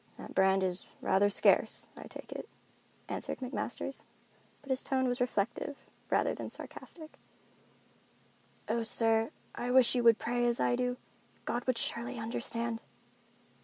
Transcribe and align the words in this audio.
"That 0.17 0.33
brand 0.33 0.63
is 0.63 0.87
rather 0.99 1.29
scarce, 1.29 1.87
I 1.95 2.07
take 2.07 2.31
it," 2.31 2.49
answered 3.07 3.37
McMasters, 3.37 4.05
but 4.63 4.71
his 4.71 4.81
tone 4.81 5.07
was 5.07 5.21
reflective 5.21 5.77
rather 6.09 6.33
than 6.33 6.49
sarcastic. 6.49 7.19
"Oh, 8.67 8.81
sir, 8.81 9.29
I 9.53 9.69
wish 9.69 9.93
you 9.93 10.03
would 10.03 10.17
pray 10.17 10.47
as 10.47 10.59
I 10.59 10.75
do. 10.75 10.97
God 11.45 11.65
would 11.67 11.77
surely 11.77 12.17
understand." 12.17 12.81